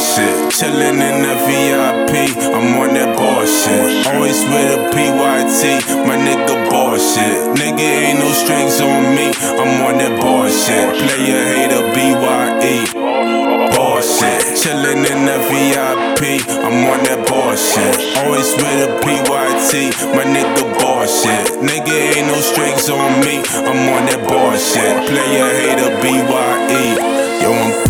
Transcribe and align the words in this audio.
Chillin' 0.00 0.96
in 0.96 1.20
the 1.20 1.36
VIP, 1.44 2.32
I'm 2.56 2.72
on 2.80 2.94
that 2.96 3.12
bullshit. 3.20 4.06
Always 4.08 4.40
with 4.48 4.72
a 4.72 4.88
PYT, 4.96 5.84
my 6.08 6.16
nigga 6.16 6.56
bullshit. 6.72 7.52
Nigga 7.52 8.08
ain't 8.08 8.18
no 8.18 8.32
strings 8.32 8.80
on 8.80 9.12
me, 9.12 9.28
I'm 9.60 9.84
on 9.84 10.00
that 10.00 10.16
bullshit. 10.16 10.96
Player 11.04 11.44
hater 11.52 11.84
BYE. 11.92 12.88
Bullshit. 13.76 14.40
Chillin' 14.56 15.04
in 15.04 15.20
the 15.28 15.36
VIP, 15.52 16.48
I'm 16.48 16.80
on 16.88 17.04
that 17.04 17.20
bullshit. 17.28 17.92
Always 18.24 18.56
with 18.56 18.88
a 18.88 18.96
PYT, 19.04 19.92
my 20.16 20.24
nigga 20.24 20.64
bullshit. 20.80 21.60
Nigga 21.60 22.16
ain't 22.16 22.26
no 22.26 22.40
strings 22.40 22.88
on 22.88 23.20
me, 23.20 23.44
I'm 23.68 23.84
on 23.92 24.08
that 24.08 24.24
bullshit. 24.24 25.12
Player 25.12 25.48
hater 25.60 25.92
BYE. 26.00 27.19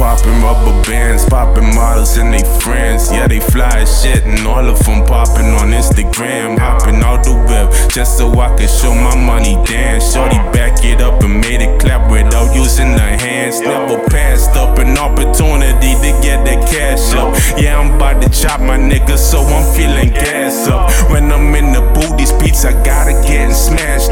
Popping 0.00 0.40
rubber 0.40 0.82
bands, 0.88 1.26
popping 1.28 1.74
models 1.74 2.16
and 2.16 2.32
they 2.32 2.42
friends. 2.60 3.12
Yeah, 3.12 3.28
they 3.28 3.38
fly 3.38 3.80
as 3.84 4.02
shit, 4.02 4.24
and 4.24 4.46
all 4.46 4.64
of 4.66 4.78
them 4.86 5.04
popping 5.04 5.52
on 5.60 5.76
Instagram. 5.76 6.58
Hopping 6.58 7.04
out 7.04 7.22
the 7.22 7.34
whip 7.36 7.68
just 7.92 8.16
so 8.16 8.32
I 8.40 8.48
can 8.56 8.66
show 8.66 8.94
my 8.94 9.14
money 9.14 9.62
dance. 9.66 10.14
Shorty 10.14 10.36
back 10.56 10.82
it 10.82 11.02
up 11.02 11.22
and 11.22 11.42
made 11.42 11.60
it 11.60 11.78
clap 11.78 12.10
without 12.10 12.56
using 12.56 12.96
her 12.96 13.16
hands. 13.20 13.60
Never 13.60 14.00
passed 14.08 14.56
up 14.56 14.78
an 14.78 14.96
opportunity 14.96 15.92
to 15.92 16.10
get 16.24 16.46
that 16.46 16.64
cash 16.72 17.12
up. 17.12 17.36
Yeah, 17.60 17.78
I'm 17.78 17.94
about 17.96 18.22
to 18.22 18.30
chop 18.30 18.60
my 18.60 18.78
nigga, 18.78 19.18
so 19.18 19.42
I'm 19.42 19.68
feeling 19.76 20.14
gas 20.14 20.66
up. 20.66 20.90
When 21.10 21.30
I'm 21.30 21.54
in 21.54 21.72
the 21.72 21.82
booth, 21.92 22.16
these 22.16 22.32
beats 22.40 22.64
I 22.64 22.72
gotta 22.84 23.12
get 23.28 23.52
smashed 23.52 24.09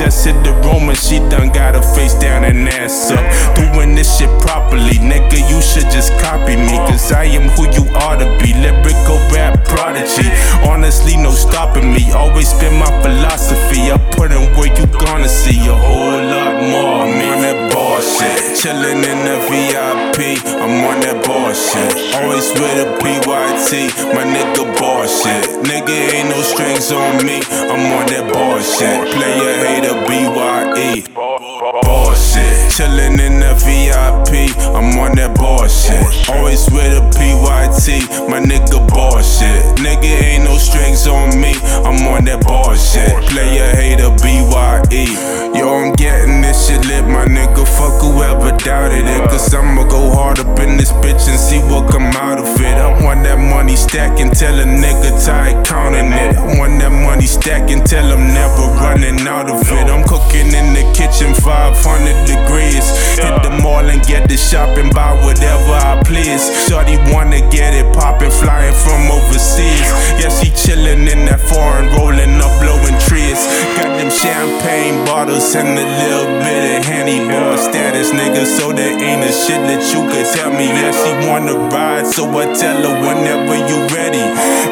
just 0.00 0.24
hit 0.24 0.38
the 0.44 0.52
room 0.64 0.88
and 0.88 0.96
she 0.96 1.18
done 1.28 1.52
got 1.52 1.74
her 1.74 1.84
face 1.94 2.14
down 2.14 2.42
and 2.44 2.66
ass 2.68 3.10
up. 3.10 3.20
Doing 3.54 3.94
this 3.94 4.16
shit 4.16 4.32
properly, 4.40 4.96
nigga, 4.96 5.36
you 5.44 5.60
should 5.60 5.92
just 5.92 6.16
copy 6.18 6.56
me. 6.56 6.72
Cause 6.88 7.12
I 7.12 7.24
am 7.36 7.52
who 7.52 7.68
you 7.76 7.84
ought 8.00 8.16
to 8.16 8.28
be. 8.40 8.56
Lyrical 8.56 9.20
rap 9.28 9.62
prodigy. 9.68 10.24
Honestly, 10.64 11.16
no 11.16 11.30
stopping 11.32 11.92
me. 11.92 12.12
Always 12.12 12.52
been 12.54 12.80
my 12.80 12.88
philosophy. 13.04 13.92
I 13.92 13.98
put 14.16 14.32
in 14.32 14.48
where 14.56 14.72
you 14.72 14.86
gonna 14.88 15.28
see 15.28 15.60
a 15.68 15.76
whole 15.76 16.16
lot 16.32 16.56
more. 16.72 17.04
I'm 17.04 17.20
on 17.20 17.44
that 17.44 17.68
bullshit. 17.68 18.56
Chillin' 18.56 19.04
in 19.04 19.20
the 19.28 19.36
VIP. 19.52 20.40
I'm 20.64 20.80
on 20.88 21.00
that 21.04 21.20
bullshit. 21.28 21.92
Always 22.16 22.48
with 22.56 22.84
a 22.84 22.88
PYT. 23.04 23.92
My 24.16 24.24
nigga 24.24 24.64
bullshit. 24.80 25.39
Nigga 25.62 25.92
ain't 26.14 26.30
no 26.30 26.40
strings 26.40 26.90
on 26.90 27.24
me. 27.26 27.40
I'm 27.68 27.92
on 27.92 28.06
that 28.08 28.32
bullshit. 28.32 29.12
Player 29.12 29.54
hater 29.68 29.94
BYE. 30.08 31.04
Bullshit. 31.84 32.72
Chillin' 32.72 33.20
in 33.20 33.40
the 33.40 33.52
VIP. 33.60 34.56
I'm 34.74 34.98
on 34.98 35.16
that 35.16 35.36
bullshit. 35.36 36.00
Always 36.30 36.64
with 36.70 36.96
a 36.96 37.04
PYT. 37.12 38.08
My 38.30 38.40
nigga 38.40 38.80
bullshit. 38.88 39.60
Nigga 39.76 40.08
ain't 40.08 40.44
no 40.44 40.56
strings 40.56 41.06
on 41.06 41.38
me. 41.38 41.52
I'm 41.84 42.08
on 42.08 42.24
that 42.24 42.40
bullshit. 42.40 43.12
Player 43.28 43.68
hater 43.76 44.10
BYE. 44.24 45.12
Yo, 45.52 45.68
I'm 45.68 45.92
getting 45.94 46.40
this 46.40 46.68
shit 46.68 46.86
lit, 46.86 47.04
my 47.04 47.26
nigga. 47.26 47.68
Fuck 47.68 48.00
whoever 48.00 48.56
doubted 48.56 49.04
it. 49.04 49.28
Cause 49.28 49.52
I'ma 49.52 49.84
go 49.84 50.10
hard 50.14 50.38
up 50.38 50.58
in 50.58 50.78
this 50.78 50.92
stacking 53.90 54.30
till 54.30 54.54
a 54.54 54.62
nigga 54.62 55.10
tired 55.26 55.66
counting 55.66 56.12
it. 56.14 56.38
I 56.38 56.46
want 56.58 56.78
that 56.78 56.94
money 56.94 57.26
stacking 57.26 57.82
till 57.82 58.06
I'm 58.06 58.22
never 58.30 58.70
running 58.78 59.18
out 59.26 59.50
of 59.50 59.66
it. 59.66 59.90
I'm 59.90 60.06
cooking 60.06 60.54
in 60.54 60.66
the 60.78 60.86
kitchen 60.94 61.34
500 61.34 61.74
degrees. 62.22 62.86
Hit 63.18 63.42
the 63.42 63.50
mall 63.50 63.82
and 63.82 63.98
get 64.06 64.28
the 64.28 64.36
shopping, 64.38 64.94
and 75.54 75.74
a 75.74 75.82
little 75.82 76.30
bit 76.38 76.78
of 76.78 76.84
Henny 76.84 77.18
boy 77.26 77.56
status, 77.56 78.10
nigga. 78.12 78.46
So 78.46 78.72
there 78.72 78.92
ain't 78.92 79.24
a 79.24 79.32
shit 79.32 79.58
that 79.66 79.82
you 79.90 80.06
could 80.06 80.26
tell 80.36 80.52
me. 80.54 80.70
Yeah, 80.70 80.94
she 80.94 81.10
wanna 81.26 81.56
ride, 81.74 82.06
so 82.06 82.28
I 82.38 82.54
tell 82.54 82.78
her 82.78 82.94
whenever 83.02 83.58
you 83.58 83.78
ready. 83.90 84.22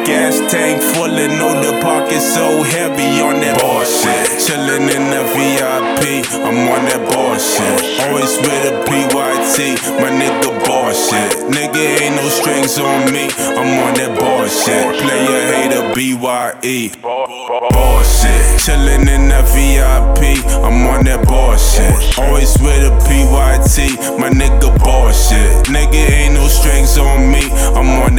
Gas 0.07 0.39
tank 0.51 0.79
full 0.95 1.11
and 1.11 1.35
know 1.35 1.51
the 1.59 1.73
pocket 1.83 2.21
so 2.21 2.63
heavy 2.63 3.19
on 3.19 3.41
that 3.43 3.59
bullshit. 3.59 4.39
Chillin' 4.39 4.87
in 4.87 5.03
the 5.11 5.23
VIP, 5.35 6.23
I'm 6.47 6.63
on 6.71 6.85
that 6.87 7.03
bullshit. 7.11 7.75
Always 8.07 8.39
with 8.39 8.71
a 8.71 8.75
PYT, 8.87 9.75
my 9.99 10.11
nigga 10.15 10.51
bullshit. 10.63 11.31
Nigga 11.51 11.83
ain't 11.99 12.15
no 12.15 12.27
strings 12.29 12.79
on 12.79 13.11
me, 13.11 13.27
I'm 13.57 13.73
on 13.83 13.93
that 13.99 14.15
bullshit. 14.15 14.85
Player 15.03 15.41
hater 15.51 15.83
BYE. 15.91 17.18
Bullshit. 17.49 18.61
Chillin' 18.61 19.09
in 19.09 19.29
the 19.29 19.41
VIP, 19.49 20.45
I'm 20.61 20.85
on 20.85 21.05
that 21.05 21.25
bullshit. 21.25 22.19
Always 22.19 22.53
with 22.61 22.85
a 22.85 22.93
PYT, 23.09 23.97
my 24.19 24.29
nigga 24.29 24.69
bullshit. 24.77 25.65
Nigga 25.65 25.97
ain't 26.11 26.35
no 26.35 26.47
strings 26.47 26.99
on 26.99 27.31
me, 27.31 27.49
I'm 27.73 27.89
on 28.05 28.13